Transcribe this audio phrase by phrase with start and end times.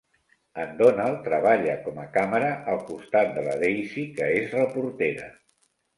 [0.61, 5.29] En Donald treballa com a càmera al costat de la Daisy, que és reportera.